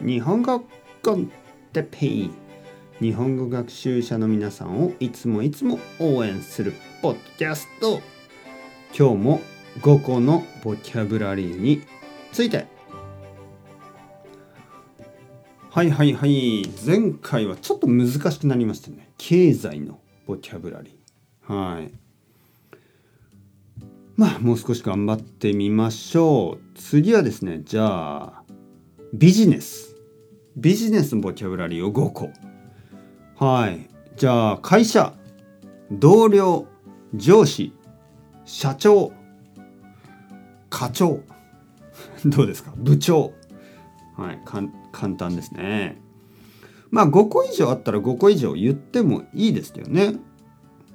[0.00, 0.64] 日本語
[1.02, 1.32] コン
[1.72, 2.30] テペイ。
[3.00, 8.00] 日本語学習者の皆さんをいつもいつも応援するポッドキャスト。
[8.96, 9.40] 今日も
[9.80, 11.82] 5個のボキャブラリーに
[12.30, 12.66] ついて。
[15.70, 16.68] はいはいはい。
[16.86, 19.10] 前回はちょっと難しくなりましたね。
[19.18, 21.52] 経済のボキャブラリー。
[21.52, 21.90] はい。
[24.14, 26.78] まあもう少し頑張ってみましょう。
[26.78, 28.42] 次はですねじゃあ
[29.12, 29.87] ビジネス。
[30.58, 32.30] ビジネスのボキャブラリーを5個
[33.36, 33.88] はい。
[34.16, 35.14] じゃあ会社
[35.92, 36.66] 同僚
[37.14, 37.72] 上司
[38.44, 39.12] 社長
[40.68, 41.20] 課長。
[42.26, 42.72] どうですか？
[42.76, 43.32] 部長。
[44.16, 44.42] はい。
[44.44, 46.02] 簡単ですね。
[46.90, 50.16] まあ5個以上あったら5個以上言ってもいいですよね。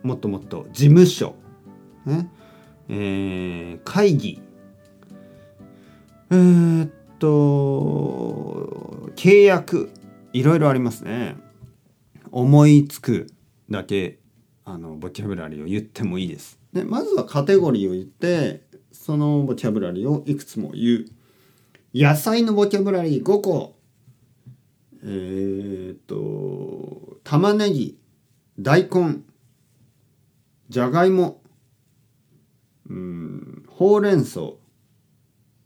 [0.03, 1.35] もっともっと事務所、
[2.05, 2.29] ね。
[2.89, 4.41] えー、会議。
[6.31, 9.91] えー、っと契約
[10.33, 11.35] いろいろありますね。
[12.31, 13.27] 思いつく
[13.69, 14.19] だけ
[14.65, 16.59] あのボキャブラリーを言ってもいいです。
[16.73, 21.05] でまずはカテゴリーを言ってそのボキャブラリーをいくつも言う。
[21.93, 23.75] 野菜のボキャブラリー5個。
[25.03, 27.97] えー、っと玉ねぎ
[28.57, 29.17] 大根
[30.69, 31.41] じゃがいも
[32.89, 34.39] うんほうれん草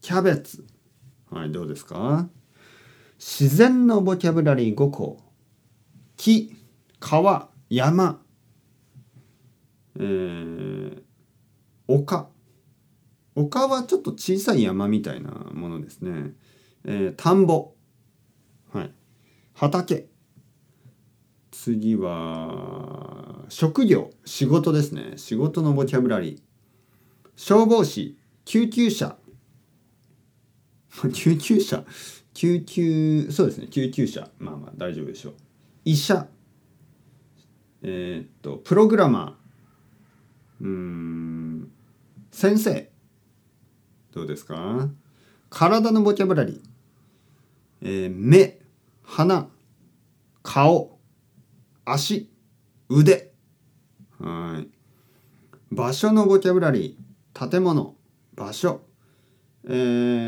[0.02, 0.66] キャベツ。
[1.32, 2.28] はいどうですか？
[3.20, 5.20] 自然のボキャブラリー5個
[6.18, 6.56] 木
[7.00, 8.22] 川山
[10.00, 11.02] えー、
[11.88, 12.28] 丘。
[13.36, 16.32] 丘はちょっと小さい山みたいなものですね、
[16.86, 17.74] えー、田んぼ。
[18.72, 18.92] はい。
[19.54, 20.08] 畑。
[21.52, 24.12] 次は職業。
[24.26, 25.14] 仕事ですね。
[25.18, 26.42] 仕事のボキャブラリー。
[27.36, 28.18] 消防士。
[28.46, 29.18] 救急車。
[31.14, 31.84] 救急車。
[32.34, 33.68] 救急そうですね。
[33.68, 34.30] 救急車。
[34.40, 35.34] まあまあ大丈夫でしょう。
[35.86, 36.28] 医者。
[37.84, 40.66] えー、っとプログラマー。
[40.66, 41.72] うん。
[42.32, 42.92] 先生。
[44.12, 44.90] どうですか？
[45.50, 46.62] 体のボキャブラリー、
[47.82, 48.60] えー、目。
[49.04, 49.48] 鼻。
[50.44, 51.00] 顔。
[51.86, 52.30] 足。
[52.90, 53.32] 腕。
[54.20, 54.68] はい。
[55.72, 57.50] 場所のボキャブラリー。
[57.50, 57.96] 建物。
[58.36, 58.82] 場所。
[59.70, 59.72] え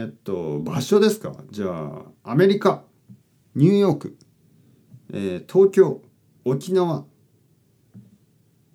[0.06, 1.34] ー、っと場所ですか？
[1.50, 1.68] じゃ
[2.26, 2.84] あアメリカ
[3.56, 4.18] ニューヨーク、
[5.14, 6.02] えー、東京
[6.44, 7.06] 沖縄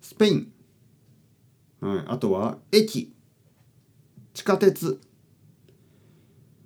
[0.01, 0.51] スペイン、
[1.81, 3.13] はい、あとは駅
[4.33, 4.99] 地下鉄、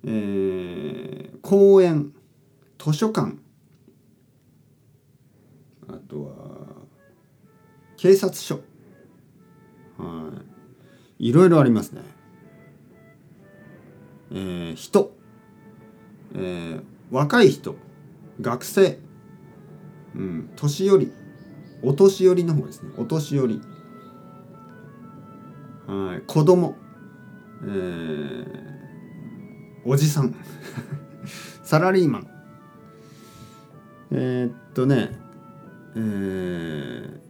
[0.04, 2.14] えー、公園
[2.78, 3.36] 図書館
[5.88, 6.32] あとは
[7.98, 8.60] 警察署。
[9.98, 10.32] は
[11.18, 11.28] い。
[11.28, 12.00] いろいろありますね。
[14.32, 15.12] えー、人、
[16.34, 17.76] えー、若い人
[18.40, 18.98] 学生、
[20.14, 21.12] うん、年寄り
[21.82, 22.90] お年寄りの方ですね。
[22.98, 23.60] お年寄り。
[25.86, 26.22] はい。
[26.26, 26.76] 子供
[27.62, 28.44] えー、
[29.84, 30.34] おじさん
[31.62, 32.26] サラリーマン。
[34.12, 35.12] えー、っとね
[35.94, 37.20] えー、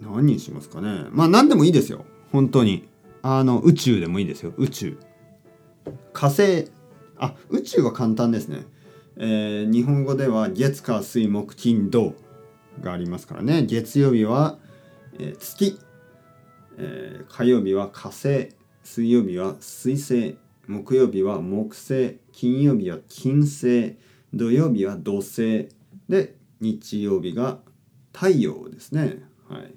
[0.00, 1.06] 何にしますかね。
[1.10, 2.04] まあ何でもいいですよ。
[2.32, 2.88] 本当に。
[3.22, 4.52] あの宇宙でもいいですよ。
[4.56, 4.98] 宇宙。
[6.18, 6.68] 火星
[7.16, 8.66] あ宇宙は簡単ですね、
[9.18, 12.16] えー、日本語では月火水木金土
[12.80, 13.62] がありますからね。
[13.62, 14.58] 月曜日は、
[15.20, 15.78] えー、月、
[16.76, 18.48] えー、火曜日は火星
[18.82, 20.36] 水曜日は水星
[20.66, 23.96] 木曜日は木星金曜日は金星
[24.34, 25.68] 土曜日は土星。
[26.08, 27.60] で日曜日が
[28.12, 29.22] 太陽ですね。
[29.48, 29.72] はい。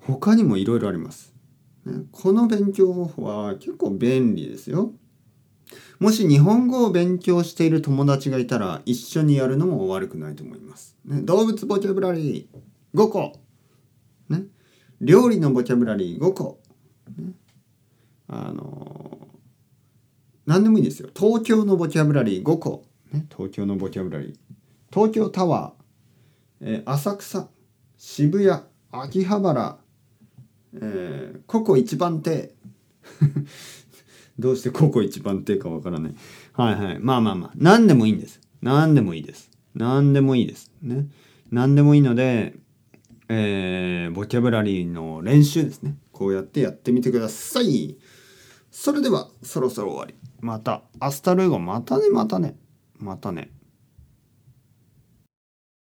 [0.00, 1.35] 他にもいろいろあります。
[2.10, 4.92] この勉強方法は結構便利ですよ。
[5.98, 10.96] もし日本語を勉強している友達がいたら一緒にやるのも悪くないと思います。
[11.04, 13.32] ね、動物ボキャブラリー5個、
[14.28, 14.44] ね、
[15.00, 16.60] 料理のボキャブラリー5個、
[17.16, 17.32] ね、
[18.28, 19.26] あのー、
[20.46, 21.08] 何でもいいですよ。
[21.14, 24.34] 東京のボキャブラリー5個、ね、東京のボキャブラリー。
[24.92, 27.48] 東京タワー、えー、浅草。
[27.96, 28.62] 渋谷。
[28.92, 29.78] 秋葉原。
[30.80, 32.54] えー、ココ一番手
[34.38, 36.14] どうしてココ一番手かわからない。
[36.52, 36.98] はいはい。
[36.98, 37.52] まあまあまあ。
[37.56, 38.40] 何でもいいんです。
[38.60, 39.50] 何でもいいです。
[39.74, 40.70] 何でもいいです。
[40.82, 41.06] ね。
[41.50, 42.54] 何でもいいので、
[43.28, 45.96] えー、ボキャブラリーの練習ですね。
[46.12, 47.96] こうやってやってみてください。
[48.70, 50.14] それでは、そろそろ終わり。
[50.40, 52.56] また、アスタルーゴ、またね、またね。
[52.98, 53.50] またね。